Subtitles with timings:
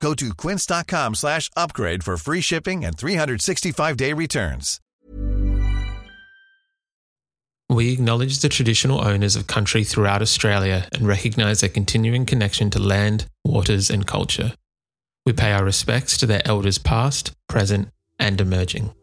[0.00, 4.80] Go to quince.com slash upgrade for free shipping and 365-day returns.
[7.68, 12.78] We acknowledge the traditional owners of country throughout Australia and recognise their continuing connection to
[12.78, 14.52] land, waters, and culture.
[15.24, 17.88] We pay our respects to their elders past, present,
[18.20, 18.94] and emerging.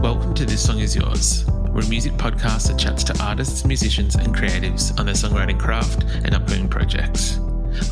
[0.00, 1.44] Welcome to This Song Is Yours.
[1.72, 6.04] We're a music podcast that chats to artists, musicians, and creatives on their songwriting craft
[6.24, 7.38] and upcoming projects.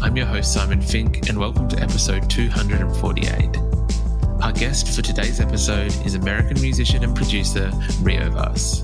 [0.00, 3.56] I'm your host, Simon Fink, and welcome to episode 248.
[4.42, 8.82] Our guest for today's episode is American musician and producer Riovaz.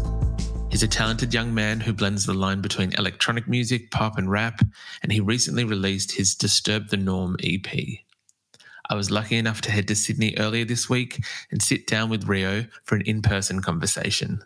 [0.70, 4.60] He's a talented young man who blends the line between electronic music, pop, and rap,
[5.02, 7.66] and he recently released his Disturb the Norm EP.
[8.90, 12.28] I was lucky enough to head to Sydney earlier this week and sit down with
[12.28, 14.42] Rio for an in person conversation.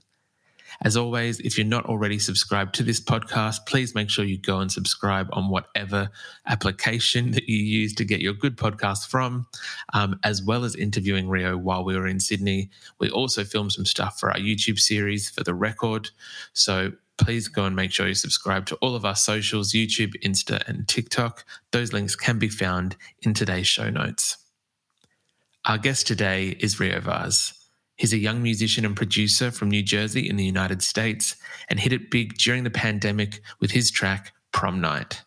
[0.82, 4.60] As always, if you're not already subscribed to this podcast, please make sure you go
[4.60, 6.10] and subscribe on whatever
[6.46, 9.46] application that you use to get your good podcast from,
[9.94, 12.70] um, as well as interviewing Rio while we were in Sydney.
[13.00, 16.10] We also filmed some stuff for our YouTube series for the record.
[16.52, 20.66] So please go and make sure you subscribe to all of our socials YouTube, Insta,
[20.68, 21.44] and TikTok.
[21.72, 24.36] Those links can be found in today's show notes.
[25.64, 27.55] Our guest today is Riovaz.
[27.96, 31.36] He's a young musician and producer from New Jersey in the United States
[31.68, 35.22] and hit it big during the pandemic with his track Prom Night.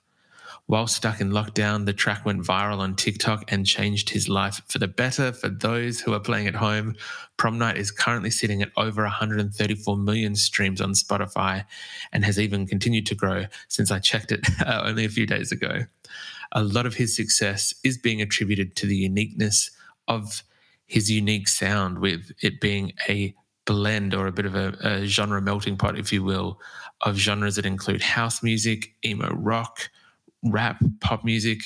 [0.70, 4.78] While stuck in lockdown, the track went viral on TikTok and changed his life for
[4.78, 6.95] the better for those who are playing at home.
[7.38, 11.66] Prom Night is currently sitting at over 134 million streams on Spotify
[12.14, 15.51] and has even continued to grow since I checked it uh, only a few days
[15.51, 15.86] ago.
[16.51, 19.72] A lot of his success is being attributed to the uniqueness
[20.07, 20.44] of
[20.89, 23.33] his unique sound, with it being a
[23.66, 26.59] blend or a bit of a, a genre melting pot, if you will,
[27.01, 29.89] of genres that include house music, emo rock,
[30.44, 31.59] rap, pop music.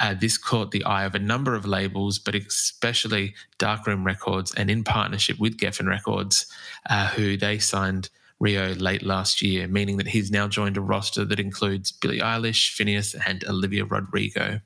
[0.00, 4.68] Uh, this caught the eye of a number of labels, but especially Darkroom Records and
[4.68, 6.46] in partnership with Geffen Records,
[6.90, 8.10] uh, who they signed
[8.40, 12.76] Rio late last year, meaning that he's now joined a roster that includes Billie Eilish,
[12.76, 14.60] Finneas, and Olivia Rodrigo.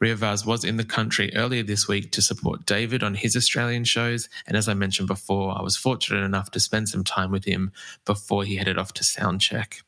[0.00, 4.28] Riovaz was in the country earlier this week to support D4vd on his Australian shows.
[4.46, 7.72] And as I mentioned before, I was fortunate enough to spend some time with him
[8.04, 9.82] before he headed off to soundcheck.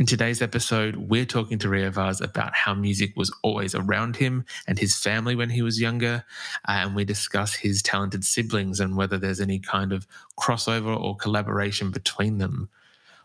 [0.00, 4.78] In today's episode, we're talking to Riovaz about how music was always around him and
[4.78, 6.24] his family when he was younger.
[6.66, 10.06] Uh, and we discuss his talented siblings and whether there's any kind of
[10.38, 12.70] crossover or collaboration between them.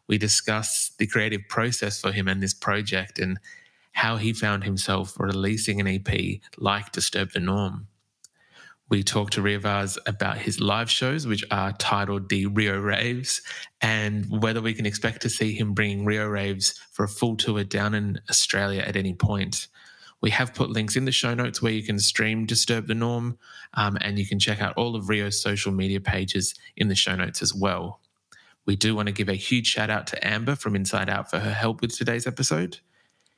[0.07, 3.39] We discuss the creative process for him and this project and
[3.95, 7.87] how he found himself releasing an EP like Disturb the Norm.
[8.89, 13.41] We talked to Riovaz about his live shows, which are titled the Rioraves,
[13.81, 17.95] and whether we can expect to see him bringing Rioraves for a full tour down
[17.95, 19.69] in Australia at any point.
[20.21, 23.37] We have put links in the show notes where you can stream Disturb the Norm,
[23.75, 27.15] um, and you can check out all of Rio's social media pages in the show
[27.15, 28.01] notes as well.
[28.65, 31.39] We do want to give a huge shout out to Amber from Inside Out for
[31.39, 32.79] her help with today's episode.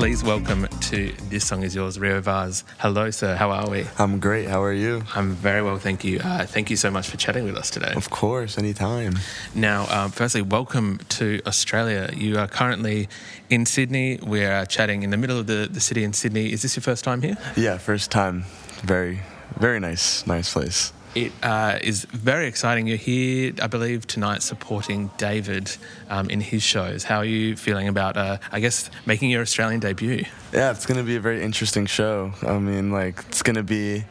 [0.00, 2.64] Please welcome to This Song Is Yours, Riovaz.
[2.78, 3.36] Hello, sir.
[3.36, 3.84] How are we?
[3.98, 4.48] I'm great.
[4.48, 5.02] How are you?
[5.14, 6.20] I'm very well, thank you.
[6.20, 7.92] Uh, thank you so much for chatting with us today.
[7.94, 9.18] Of course, anytime.
[9.54, 12.08] Now, um, firstly, welcome to Australia.
[12.16, 13.10] You are currently
[13.50, 14.18] in Sydney.
[14.22, 16.50] We're chatting in the middle of the, the city in Sydney.
[16.50, 17.36] Is this your first time here?
[17.54, 18.46] Yeah, first time.
[18.80, 19.20] Very,
[19.58, 20.94] very nice, nice place.
[21.14, 22.86] It uh, is very exciting.
[22.86, 25.78] You're here, I believe, tonight supporting D4vd
[26.08, 27.02] um, in his shows.
[27.02, 30.24] How are you feeling about, uh, I guess, making your Australian debut?
[30.52, 32.32] Yeah, it's going to be a very interesting show.
[32.42, 34.04] I mean, like, it's going to be.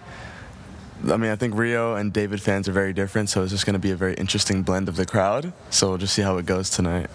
[1.08, 3.74] I mean, I think Rio and D4vd fans are very different, so it's just going
[3.74, 5.54] to be a very interesting blend of the crowd.
[5.70, 7.10] So we'll just see how it goes tonight.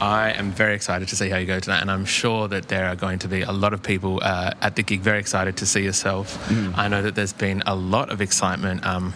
[0.00, 2.86] I am very excited to see how you go tonight, and I'm sure that there
[2.86, 5.66] are going to be a lot of people uh, at the gig very excited to
[5.66, 6.36] see yourself.
[6.48, 6.76] Mm.
[6.76, 9.14] I know that there's been a lot of excitement um,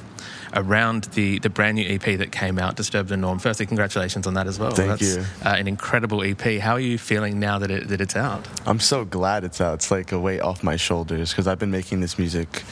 [0.54, 3.38] around the, the brand new EP that came out, Disturb the Norm.
[3.38, 4.70] Firstly, congratulations on that as well.
[4.70, 5.24] Thank That's, you.
[5.44, 6.40] Uh, an incredible EP.
[6.58, 8.46] How are you feeling now that, it, that it's out?
[8.66, 9.74] I'm so glad it's out.
[9.74, 12.62] It's like a weight off my shoulders because I've been making this music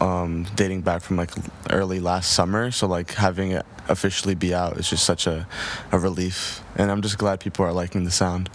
[0.00, 1.30] um, dating back from like
[1.70, 2.70] early last summer.
[2.70, 5.46] So like having it officially be out is just such a,
[5.92, 8.50] a relief, and I'm just glad people are liking the sound.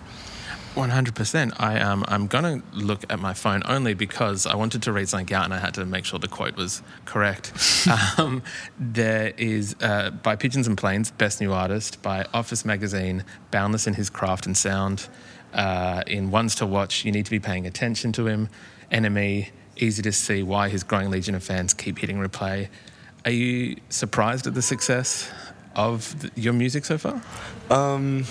[0.74, 1.54] One hundred percent.
[1.60, 5.36] I um, I'm gonna look at my phone only because I wanted to read something
[5.36, 7.52] out and I had to make sure the quote was correct.
[8.18, 8.42] um,
[8.80, 13.96] there is uh, by Pigeons and Planes, Best New Artist by Office Magazine, boundless in
[13.96, 15.10] his craft and sound.
[15.54, 18.48] Uh, in Ones to Watch, you need to be paying attention to him.
[18.90, 22.70] NME, easy to see why his growing legion of fans keep hitting replay.
[23.26, 25.30] Are you surprised at the success
[25.76, 27.22] of th- your music so far?
[27.70, 28.26] Um,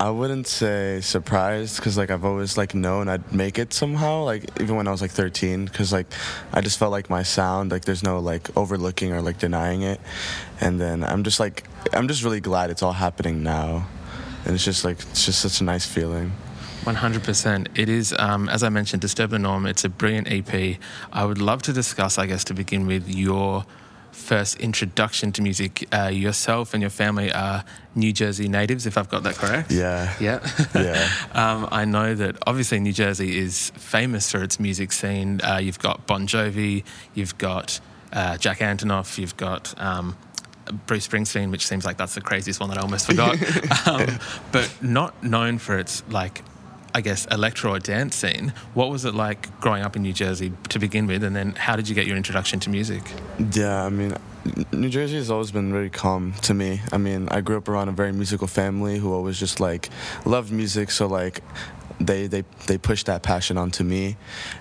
[0.00, 4.24] I wouldn't say surprised because like I've always like known I'd make it somehow.
[4.24, 6.06] Like even when I was like 13, because like
[6.52, 10.00] I just felt like my sound like there's no like overlooking or like denying it.
[10.60, 13.86] And then I'm just like I'm just really glad it's all happening now,
[14.44, 16.32] and it's just like it's just such a nice feeling.
[16.84, 17.78] 100%.
[17.78, 19.66] It is, um, as I mentioned, Disturb the Norm.
[19.66, 20.78] It's a brilliant EP.
[21.12, 23.64] I would love to discuss, I guess, to begin with, your
[24.12, 25.88] first introduction to music.
[25.92, 27.64] Uh, yourself and your family are
[27.94, 29.70] New Jersey natives, if I've got that correct.
[29.70, 30.14] Yeah.
[30.20, 30.46] Yeah.
[30.74, 31.08] Yeah.
[31.32, 35.40] um, I know that obviously New Jersey is famous for its music scene.
[35.42, 36.84] Uh, you've got Bon Jovi,
[37.14, 37.80] you've got
[38.12, 39.78] uh, Jack Antonoff, you've got.
[39.80, 40.16] Um,
[40.86, 43.36] Bruce Springsteen, which seems like that's the craziest one that I almost forgot,
[43.86, 44.18] um,
[44.50, 46.42] but not known for its like
[46.96, 48.52] I guess, electro or dance scene.
[48.72, 51.74] What was it like growing up in New Jersey to begin with, and then how
[51.74, 53.02] did you get your introduction to music?
[53.52, 54.16] Yeah, I mean,
[54.70, 56.82] New Jersey has always been very calm to me.
[56.92, 59.90] I mean, I grew up around a very musical family who always just like
[60.24, 61.42] loved music, so like
[62.00, 64.16] they they they pushed that passion onto me,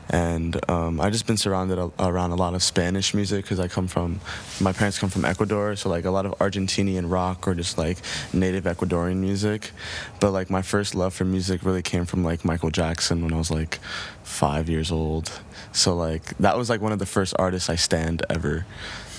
[0.10, 3.68] and um, I just been surrounded a, around a lot of Spanish music because I
[3.68, 4.20] come from
[4.62, 7.98] my parents come from Ecuador, so like a lot of Argentinian rock or just like
[8.34, 9.72] native Ecuadorian music.
[10.20, 13.38] But like my first love for music really came from like Michael Jackson when I
[13.38, 13.80] was like
[14.24, 15.32] five years old.
[15.72, 18.66] So like that was like one of the first artists I stand ever.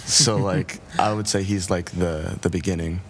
[0.05, 3.01] So like I would say he's like the the beginning.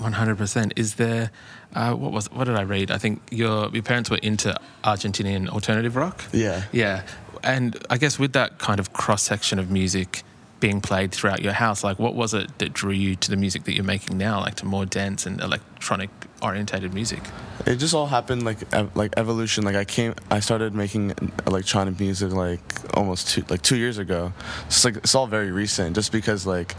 [0.00, 0.72] One hundred percent.
[0.76, 1.30] Is there?
[1.74, 2.30] Uh, what was?
[2.32, 2.90] What did I read?
[2.90, 6.24] I think your your parents were into Argentinian alternative rock.
[6.32, 6.64] Yeah.
[6.72, 7.02] Yeah,
[7.44, 10.22] and I guess with that kind of cross section of music
[10.58, 13.64] being played throughout your house, like what was it that drew you to the music
[13.64, 16.10] that you're making now, like to more dance and electronic
[16.42, 17.20] orientated music?
[17.66, 19.64] It just all happened like ev- like evolution.
[19.64, 21.14] Like I came, I started making
[21.46, 22.60] electronic music like
[22.96, 24.32] almost two like two years ago.
[24.66, 25.94] It's like it's all very recent.
[25.94, 26.74] Just because like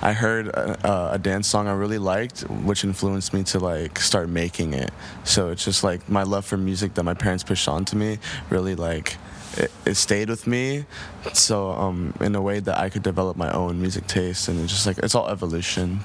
[0.00, 4.28] I heard a, a dance song I really liked, which influenced me to like start
[4.28, 4.90] making it.
[5.24, 8.18] So it's just like my love for music that my parents pushed onto me
[8.50, 9.16] really like
[9.56, 10.84] it, it stayed with me.
[11.32, 14.72] So um, in a way that I could develop my own music taste, and it's
[14.72, 16.00] just like it's all evolution.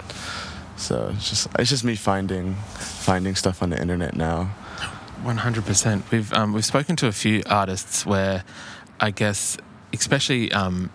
[0.77, 4.45] So it's just it's just me finding finding stuff on the internet now.
[5.23, 6.09] One hundred percent.
[6.11, 8.43] We've um, we've spoken to a few artists where,
[8.99, 9.57] I guess,
[9.91, 10.91] especially um,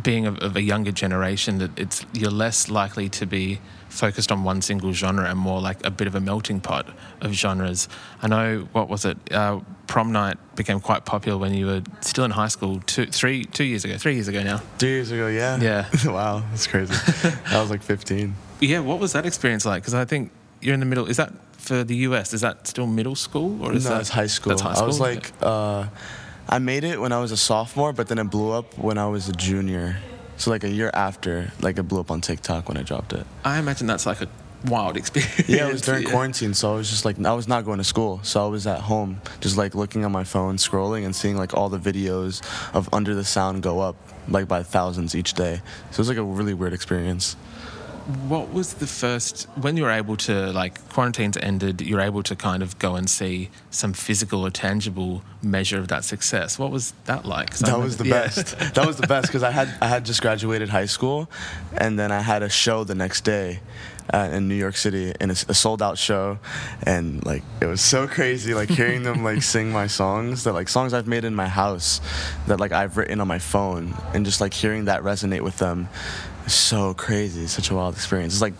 [0.00, 4.44] being of, of, a younger generation, that it's you're less likely to be focused on
[4.44, 6.86] one single genre and more like a bit of a melting pot
[7.20, 7.88] of genres.
[8.22, 9.18] I know what was it?
[9.32, 12.80] Uh, prom night became quite popular when you were still in high school.
[12.86, 13.98] Two, three, two years ago.
[13.98, 14.58] Three years ago now.
[14.78, 15.58] Three years ago, yeah.
[15.58, 15.88] Yeah.
[16.12, 16.94] wow, that's crazy.
[17.46, 18.34] I was like 15.
[18.60, 18.80] Yeah.
[18.80, 19.82] What was that experience like?
[19.82, 21.06] Because I think you're in the middle.
[21.06, 22.32] Is that for the US?
[22.32, 24.50] Is that still middle school or is no, that high school?
[24.50, 24.84] That's high school.
[24.84, 25.86] I was like, uh,
[26.48, 29.06] I made it when I was a sophomore, but then it blew up when I
[29.06, 29.98] was a junior.
[30.38, 33.26] So like a year after, like it blew up on TikTok when I dropped it.
[33.44, 34.28] I imagine that's like a
[34.66, 35.48] wild experience.
[35.48, 36.10] Yeah, it was during Yeah.
[36.10, 38.66] quarantine, so I was just like I was not going to school, so I was
[38.66, 42.40] at home, just like looking on my phone, scrolling, and seeing like all the videos
[42.72, 43.96] of Under the Sound go up
[44.28, 45.60] like by thousands each day.
[45.90, 47.36] So it was like a really weird experience.
[48.26, 51.82] What was the first when you were able to like quarantines ended?
[51.82, 56.06] You're able to kind of go and see some physical or tangible measure of that
[56.06, 56.58] success.
[56.58, 57.50] What was that like?
[57.50, 58.58] 'Cause I That was the best.
[58.74, 61.28] that was the best because I had I had just graduated high school,
[61.76, 63.60] and then I had a show the next day.
[64.10, 66.38] Uh, in New York City, in a, a sold out show,
[66.84, 70.66] and like it was so crazy, like hearing them like sing my songs, that like
[70.70, 72.00] songs I've made in my house,
[72.46, 75.90] that like I've written on my phone, and just like hearing that resonate with them,
[76.48, 77.44] so crazy.
[77.44, 78.34] It's such a wild experience.
[78.34, 78.54] It's like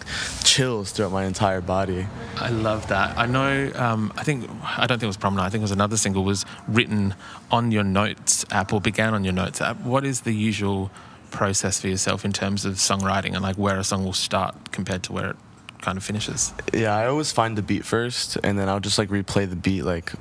[0.44, 2.06] chills throughout my entire body.
[2.36, 3.16] I love that.
[3.18, 3.70] I know.
[3.74, 5.46] Um, I think I don't think it was prom night.
[5.46, 7.14] I think it was another single was written
[7.50, 9.80] on your notes app or began on your notes app.
[9.80, 10.90] What is the usual
[11.30, 15.02] process for yourself in terms of songwriting and like where a song will start compared
[15.04, 15.36] to where it
[15.80, 16.52] kind of finishes?
[16.72, 19.82] Yeah, I always find the beat first, and then I'll just like replay the beat
[19.82, 20.12] like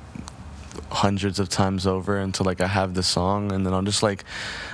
[0.90, 4.24] hundreds of times over until like I have the song, and then I'll just like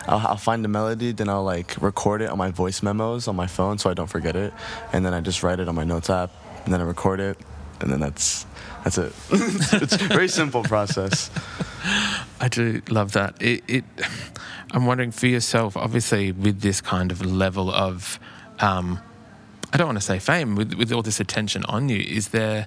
[0.07, 3.37] I'll, I'll find the melody, then I'll like record it on my voice memos on
[3.37, 4.53] my phone so I don't forget it,
[4.93, 6.31] and then I just write it on my notes app,
[6.65, 7.39] and then I record it,
[7.81, 8.47] and then that's
[8.85, 9.13] that's it.
[9.31, 11.31] it's a very simple process.
[12.41, 13.41] I do love that.
[13.41, 13.85] It, it,
[14.73, 18.19] I'm wondering for yourself, obviously, with this kind of level of,
[18.61, 19.01] um,
[19.73, 22.67] I don't want to say fame, with, with all this attention on you, is there.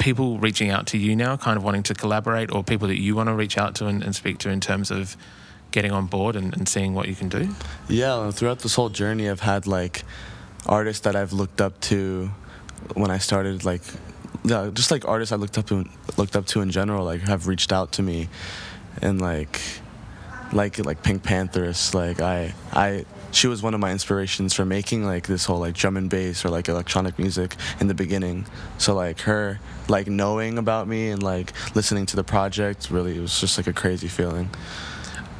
[0.00, 3.14] People reaching out to you now, kind of wanting to collaborate, or people that you
[3.14, 5.16] want to reach out to and, and speak to in terms of
[5.70, 7.54] getting on board and, and seeing what you can do?
[7.88, 10.02] Yeah, throughout this whole journey, I've had like
[10.66, 12.30] artists that I've looked up to
[12.94, 13.82] when I started, like
[14.44, 15.84] yeah, just like artists I looked up to
[16.16, 18.28] looked up to in general, like have reached out to me,
[19.02, 19.60] and like
[20.52, 25.26] like like PinkPantheress, like I I she was one of my inspirations for making like
[25.26, 28.46] this whole like drum and bass or like electronic music in the beginning.
[28.78, 33.20] So like her like knowing about me and like listening to the project really it
[33.20, 34.48] was just like a crazy feeling.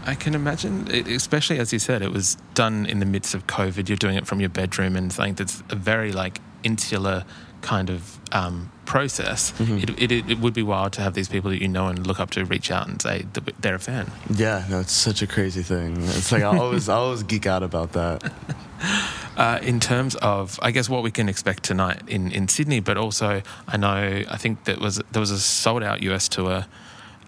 [0.07, 3.89] I can imagine, especially as you said, it was done in the midst of COVID.
[3.89, 7.25] You're doing it from your bedroom, and something that's a very like insular
[7.61, 9.53] kind of um, process.
[9.53, 9.79] Mm-hmm.
[9.79, 12.19] It, it, it, would be wild to have these people that you know and look
[12.19, 13.27] up to reach out and say
[13.61, 14.11] they're a fan.
[14.35, 15.99] Yeah, no, it's such a crazy thing.
[15.99, 18.33] It's like I always, I always geek out about that.
[19.37, 22.97] Uh, in terms of, I guess, what we can expect tonight in, in Sydney, but
[22.97, 26.67] also I know I think that was there was a sold out US tour.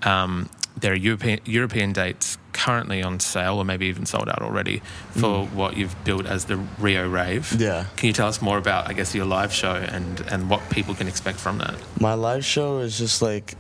[0.03, 4.83] Um, there are European European dates currently on sale, or maybe even sold out already,
[5.11, 5.53] for mm.
[5.53, 7.55] what you've built as the Rio Rave.
[7.59, 7.87] Yeah.
[7.97, 10.95] Can you tell us more about, I guess, your live show and and what people
[10.95, 11.75] can expect from that?
[12.01, 13.55] My live show is just like.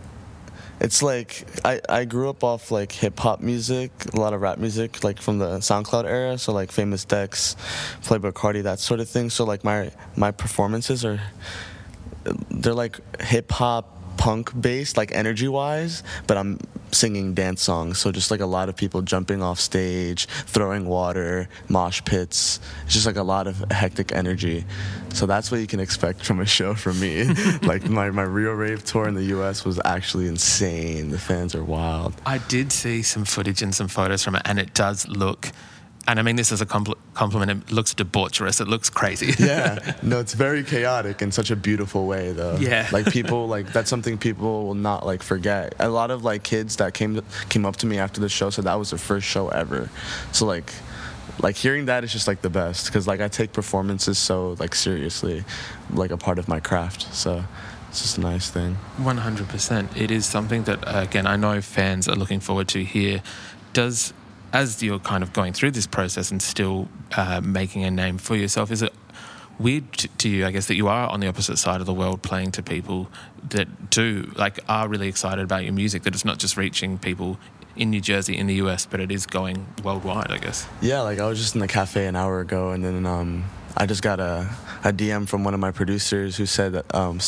[0.82, 4.58] It's like I, I grew up off like hip hop music, a lot of rap
[4.58, 6.36] music, like from the SoundCloud era.
[6.38, 7.54] So like Famous Dex,
[8.02, 9.30] Playboi Carti, that sort of thing.
[9.30, 11.20] So like my my performances are,
[12.50, 16.58] they're like hip hop punk based, like energy wise, but I'm
[16.92, 17.98] singing dance songs.
[17.98, 22.60] So just like a lot of people jumping off stage, throwing water, mosh pits.
[22.84, 24.64] It's just like a lot of hectic energy.
[25.12, 27.24] So that's what you can expect from a show from me.
[27.62, 31.10] like my, my Rio Rave tour in the US was actually insane.
[31.10, 32.14] The fans are wild.
[32.26, 35.50] I did see some footage and some photos from it, and it does look
[36.08, 37.50] and I mean this is a compl- compliment.
[37.50, 38.60] It looks debaucherous.
[38.60, 39.34] It looks crazy.
[39.44, 42.56] yeah, no, it's very chaotic in such a beautiful way, though.
[42.56, 45.74] Yeah, like people like that's something people will not like forget.
[45.78, 48.50] A lot of like kids that came to, came up to me after the show
[48.50, 49.90] said that was their first show ever.
[50.32, 50.72] So like,
[51.40, 54.74] like hearing that is just like the best because like I take performances so like
[54.74, 55.44] seriously,
[55.90, 57.14] like a part of my craft.
[57.14, 57.44] So
[57.92, 58.78] it's just a nice thing.
[58.98, 59.96] 100%.
[60.00, 63.22] It is something that, uh, again, I know fans are looking forward to here.
[63.74, 64.14] Does
[64.52, 68.36] as you're kind of going through this process and still uh, making a name for
[68.36, 68.92] yourself, is it
[69.58, 72.22] weird to you, I guess, that you are on the opposite side of the world
[72.22, 73.08] playing to people
[73.50, 77.38] that do, like, are really excited about your music, that it's not just reaching people
[77.76, 80.66] in New Jersey, in the US, but it is going worldwide, I guess?
[80.80, 83.44] Yeah, like, I was just in the cafe an hour ago, and then, um,
[83.74, 84.50] I just got a,
[84.84, 87.20] a DM from one of my producers who said that um,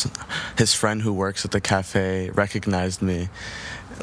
[0.58, 3.30] his friend who works at the cafe recognized me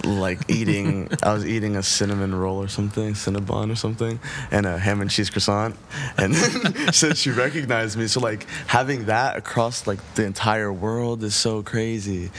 [0.05, 4.19] like eating I was eating a cinnamon roll or something, Cinnabon or something,
[4.51, 5.75] and a ham and cheese croissant.
[6.17, 6.35] And
[6.93, 8.07] said she recognized me.
[8.07, 12.31] So like having that across like the entire world is so crazy.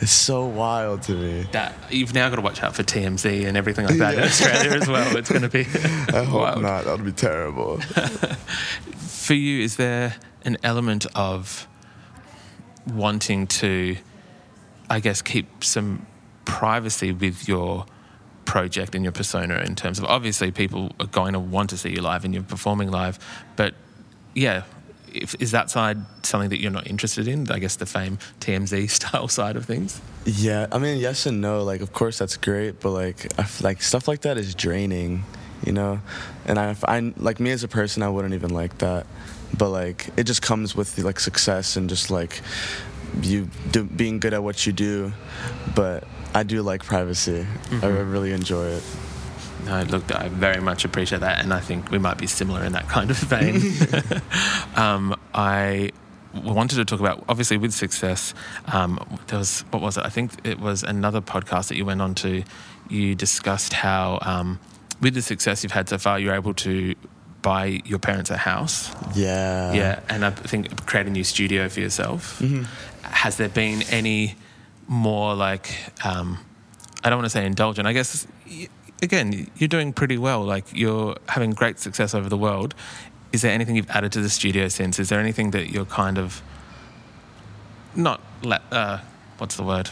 [0.00, 1.46] It's so wild to me.
[1.52, 4.20] That you've now got to watch out for TMZ and everything like that yeah.
[4.20, 5.16] in Australia as well.
[5.16, 5.60] It's going to be.
[6.12, 6.62] I hope wild.
[6.62, 6.84] not.
[6.84, 7.78] That would be terrible.
[9.24, 11.66] for you, is there an element of
[12.86, 13.96] wanting to,
[14.90, 16.06] I guess, keep some
[16.44, 17.86] privacy with your
[18.44, 21.90] project and your persona in terms of obviously people are going to want to see
[21.90, 23.18] you live and you're performing live,
[23.56, 23.74] but
[24.34, 24.64] yeah,
[25.14, 27.50] if, is that side something that you're not interested in?
[27.50, 30.00] I guess the fame TMZ style side of things.
[30.24, 31.62] Yeah, I mean, yes and no.
[31.62, 33.32] Like, of course, that's great, but like,
[33.62, 35.24] like stuff like that is draining,
[35.64, 36.00] you know.
[36.46, 39.06] And I, I, like me as a person, I wouldn't even like that.
[39.56, 42.40] But like, it just comes with like success and just like
[43.22, 45.12] you do, being good at what you do.
[45.76, 47.46] But I do like privacy.
[47.82, 48.82] I really enjoy it.
[49.64, 52.72] No, look, I very much appreciate that, and I think we might be similar in
[52.72, 53.62] that kind of vein.
[54.76, 55.90] um, I
[56.34, 58.34] wanted to talk about obviously with success.
[58.66, 58.98] Um,
[59.28, 60.04] there was what was it?
[60.04, 62.42] I think it was another podcast that you went on to.
[62.90, 64.60] You discussed how um,
[65.00, 66.94] with the success you've had so far, you're able to
[67.40, 68.90] buy your parents a house.
[69.14, 69.72] Yeah.
[69.72, 72.40] Yeah, and I think create a new studio for yourself.
[72.40, 72.64] Mm-hmm.
[73.02, 74.34] Has there been any
[74.86, 75.70] more like
[76.04, 76.38] um,
[77.02, 77.86] I don't want to say indulgent.
[77.86, 78.26] I guess
[79.02, 80.42] again, you're doing pretty well.
[80.42, 82.74] Like you're having great success over the world.
[83.32, 84.98] Is there anything you've added to the studio since?
[84.98, 86.42] Is there anything that you're kind of
[87.94, 88.98] not uh,
[89.38, 89.90] what's the word?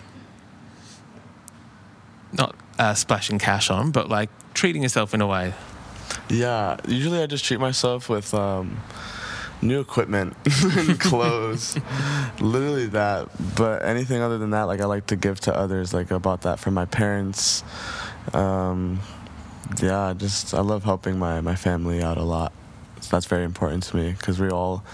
[2.33, 5.55] Not uh, splashing cash on, but like treating yourself in a way.
[6.29, 8.81] Yeah, usually I just treat myself with um,
[9.63, 11.79] new equipment and clothes.
[12.41, 13.29] Literally that.
[13.57, 15.95] But anything other than that, like I like to give to others.
[15.95, 17.63] Like I bought that for my parents.
[18.33, 19.01] Um,
[19.81, 22.53] yeah, just I love helping my, my family out a lot.
[23.01, 24.85] So that's very important to me because we're all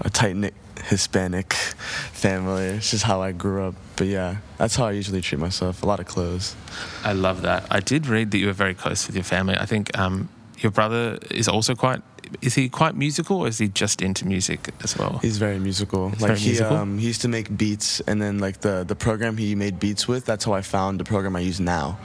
[0.00, 1.52] a tight knit Hispanic
[2.12, 2.64] family.
[2.66, 3.74] It's just how I grew up.
[3.96, 5.82] But yeah, that's how I usually treat myself.
[5.82, 6.56] A lot of clothes.
[7.04, 7.66] I love that.
[7.70, 9.56] I did read that you were very close with your family.
[9.56, 12.02] I think um, your brother is also quite.
[12.40, 15.18] Is he quite musical, or is he just into music as well?
[15.22, 16.08] He's very musical.
[16.08, 16.76] like very he musical?
[16.76, 20.08] um he used to make beats and then like the the program he made beats
[20.08, 21.98] with, that's how I found the program I use now.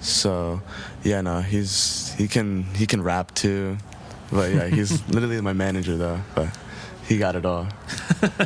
[0.00, 0.60] So,
[1.02, 3.78] yeah, no, he's he can he can rap too.
[4.30, 6.48] But yeah, he's literally my manager though, but
[7.06, 7.66] he got it all.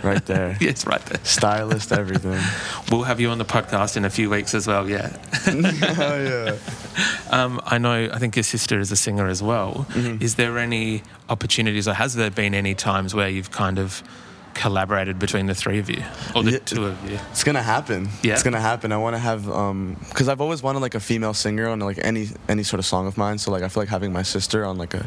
[0.02, 0.56] right there.
[0.60, 1.20] yes, right there.
[1.24, 2.40] Stylist, everything.
[2.90, 4.88] We'll have you on the podcast in a few weeks as well.
[4.88, 5.16] Yeah.
[5.46, 6.56] oh yeah.
[7.30, 8.08] Um, I know.
[8.12, 9.86] I think your sister is a singer as well.
[9.90, 10.22] Mm-hmm.
[10.22, 14.02] Is there any opportunities, or has there been any times where you've kind of
[14.54, 16.02] collaborated between the three of you,
[16.34, 16.58] or the Yeah.
[16.64, 17.18] two of you?
[17.30, 18.08] It's gonna happen.
[18.22, 18.32] Yeah.
[18.32, 18.90] It's gonna happen.
[18.92, 21.98] I want to have um, cause I've always wanted like a female singer on like
[22.02, 23.38] any any sort of song of mine.
[23.38, 25.06] So like I feel like having my sister on like a,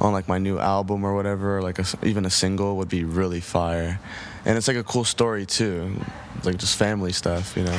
[0.00, 3.04] on like my new album or whatever, or like a even a single would be
[3.04, 4.00] really fire,
[4.46, 6.00] and it's like a cool story too,
[6.44, 7.78] like just family stuff, you know.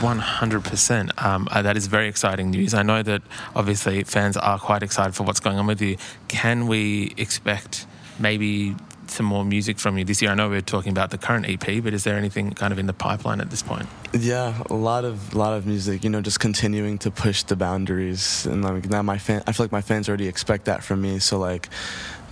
[0.00, 1.12] One hundred percent.
[1.24, 2.74] Um, uh, That is very exciting news.
[2.74, 3.22] I know that
[3.54, 5.96] obviously fans are quite excited for what's going on with you.
[6.26, 7.86] Can we expect
[8.18, 8.74] maybe
[9.06, 10.30] some more music from you this year?
[10.30, 12.86] I know we're talking about the current EP, but is there anything kind of in
[12.86, 13.86] the pipeline at this point?
[14.12, 16.04] Yeah, a lot of lot of music.
[16.04, 19.64] You know, just continuing to push the boundaries, and like now my fan, I feel
[19.64, 21.18] like my fans already expect that from me.
[21.20, 21.68] So like,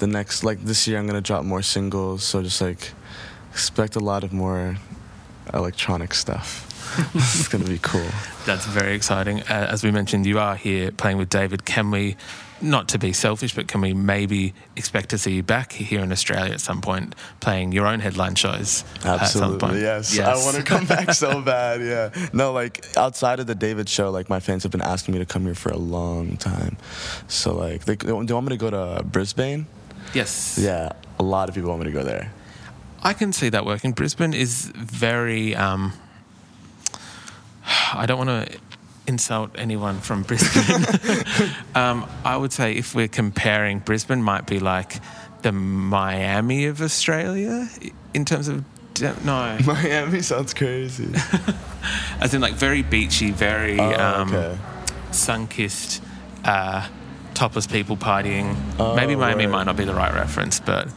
[0.00, 2.24] the next like this year, I'm gonna drop more singles.
[2.24, 2.92] So just like,
[3.56, 4.76] expect a lot of more
[5.54, 6.46] electronic stuff.
[7.14, 8.10] it's gonna be cool.
[8.44, 9.40] That's very exciting.
[9.40, 11.64] Uh, as we mentioned, you are here playing with D4vd.
[11.64, 12.16] Can we,
[12.60, 16.12] not to be selfish, but can we maybe expect to see you back here in
[16.12, 19.76] Australia at some point, playing your own headline shows at some point?
[19.76, 20.18] Absolutely, yes.
[20.18, 21.80] I want to come back so bad.
[21.80, 22.28] Yeah.
[22.34, 25.26] No, like outside of the D4vd show, like my fans have been asking me to
[25.26, 26.76] come here for a long time.
[27.26, 29.66] So like, they, they want me to go to Brisbane.
[30.12, 30.58] Yes.
[30.60, 32.30] Yeah, a lot of people want me to go there.
[33.02, 33.92] I can see that working.
[33.92, 35.54] Brisbane is very.
[35.54, 35.92] Um,
[37.94, 38.58] I don't want to
[39.06, 40.84] insult anyone from Brisbane.
[41.74, 45.00] um, I would say if we're comparing, Brisbane might be like
[45.42, 47.68] the Miami of Australia
[48.14, 48.64] in terms of.
[49.24, 51.12] No, Miami sounds crazy.
[52.20, 54.58] as in like very beachy, very Oh, um, okay.
[55.10, 56.02] sun-kissed,
[56.44, 56.88] uh,
[57.34, 58.56] topless people partying.
[58.78, 59.52] Oh, Maybe Miami right.
[59.52, 60.88] might not be the right reference, but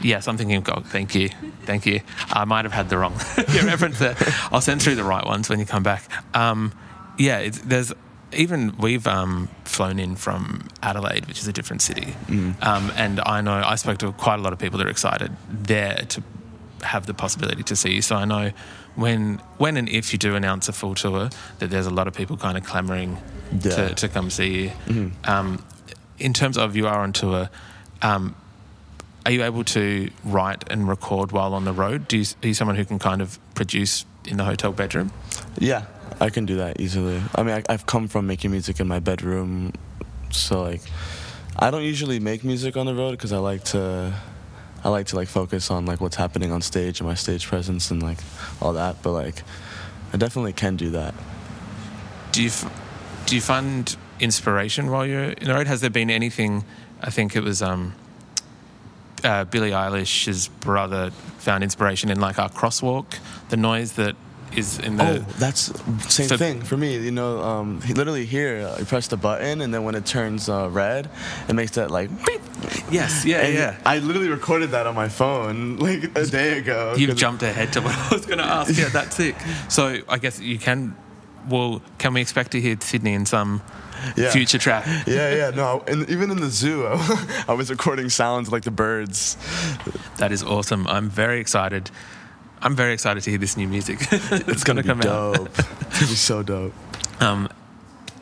[0.00, 0.84] yes, I'm thinking of God.
[0.86, 1.28] Thank you,
[1.64, 2.00] thank you.
[2.32, 3.12] I might have had the wrong
[3.64, 4.16] reference there.
[4.50, 6.02] I'll send through the right ones when you come back.
[6.36, 6.72] Um,
[7.18, 7.92] yeah, it's, there's
[8.34, 12.62] even we've um, flown in from Adelaide, which is a different city, Mm.
[12.62, 15.30] um, and I know I spoke to quite a lot of people that are excited
[15.50, 16.22] there to
[16.82, 18.02] have the possibility to see you.
[18.02, 18.50] So I know
[18.96, 21.28] when when and if you do announce a full tour,
[21.58, 23.18] that there's a lot of people kind of clamoring
[23.52, 23.58] Yeah.
[23.58, 23.88] Mm-hmm.
[23.88, 25.12] to, to come see you.
[25.24, 25.62] Um,
[26.18, 27.50] in terms of you are on tour,
[28.00, 28.34] um,
[29.24, 32.08] are you able to write and record while on the road?
[32.08, 35.12] Do you, are you someone who can kind of produce in the hotel bedroom?
[35.58, 35.86] Yeah,
[36.20, 37.20] I can do that easily.
[37.34, 39.72] I mean, I, I've come from making music in my bedroom,
[40.30, 40.82] so like,
[41.58, 44.14] I don't usually make music on the road because I like to,
[44.82, 47.90] I like to like focus on like what's happening on stage and my stage presence
[47.90, 48.18] and like
[48.60, 49.02] all that.
[49.02, 49.42] But like,
[50.12, 51.14] I definitely can do that.
[52.32, 52.70] Do you f-
[53.26, 55.66] do you find inspiration while you're in the road?
[55.66, 56.64] Has there been anything?
[57.00, 57.94] I think it was um,
[59.24, 63.06] uh, Billie Eilish's brother found inspiration in like our crosswalk,
[63.48, 64.16] the noise that
[64.56, 65.04] is in the.
[65.04, 65.72] Oh, that's
[66.12, 66.98] same So- thing for me.
[66.98, 70.04] You know, um, he literally here, uh, you press the button, and then when it
[70.04, 71.08] turns uh, red,
[71.48, 72.10] it makes that like.
[72.26, 72.40] beep.
[72.90, 73.76] Yes, yeah, And yeah.
[73.84, 76.94] I literally recorded that on my phone like a day ago.
[76.96, 78.76] You've jumped ahead to what I was going to ask.
[78.78, 79.34] Yeah, that's sick.
[79.68, 80.94] So I guess you can.
[81.48, 83.62] Well, can we expect to hear Sydney in some
[84.16, 84.30] Yeah.
[84.30, 84.84] future track?
[85.06, 85.82] Yeah, yeah, no.
[85.86, 86.86] And even in the zoo,
[87.48, 89.36] I was recording sounds like the birds.
[90.18, 90.86] That is awesome.
[90.86, 91.90] I'm very excited.
[92.60, 93.98] I'm very excited to hear this new music.
[94.10, 95.34] it's going to come out.
[95.34, 95.48] dope.
[95.58, 96.72] it's gonna be so dope.
[97.20, 97.48] Um,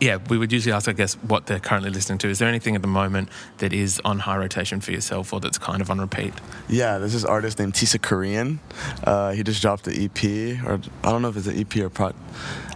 [0.00, 2.28] yeah, we would usually ask, I guess, what they're currently listening to.
[2.28, 5.58] Is there anything at the moment that is on high rotation for yourself or that's
[5.58, 6.32] kind of on repeat?
[6.70, 8.60] Yeah, there's this artist named Tisakorean.
[9.04, 11.90] Uh, he just dropped the EP, or I don't know if it's an EP or
[11.90, 12.14] pro-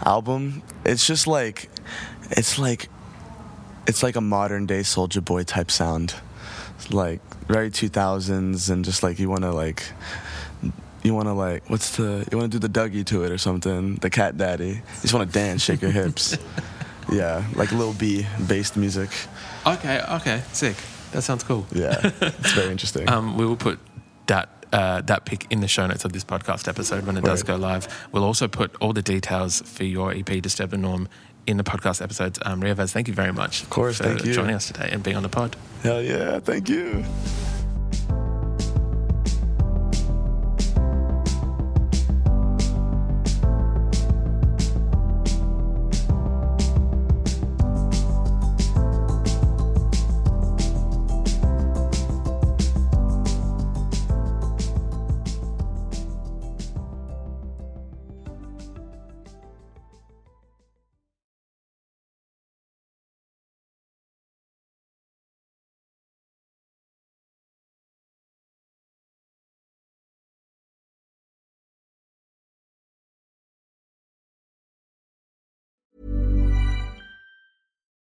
[0.05, 0.63] album.
[0.85, 1.71] It's just like,
[2.31, 2.89] it's like,
[3.87, 6.15] it's like a modern day Soulja Boy type sound.
[6.91, 9.85] Like very 2000s, and just like you want to like,
[11.03, 13.39] you want to like, what's the, you want to do the Dougie to it or
[13.39, 14.67] something, the Cat Daddy.
[14.69, 16.37] You just want to dance, shake your hips.
[17.13, 19.11] Yeah, like Lil B based music.
[19.67, 20.75] Okay, okay, sick.
[21.13, 21.67] That sounds cool.
[21.71, 23.07] Yeah, it's very interesting.
[23.11, 23.79] Um, we will put
[24.27, 27.43] that uh, that pick in the show notes of this podcast episode when it does
[27.43, 27.47] Right.
[27.49, 28.09] go live.
[28.11, 31.07] We'll also put all the details for your EP, Disturb the Norm,
[31.47, 32.39] in the podcast episodes.
[32.45, 34.33] Um, Riovaz, thank you very much of course, for thank you.
[34.33, 35.57] joining us today and being on the pod.
[35.83, 37.05] Hell yeah, thank you.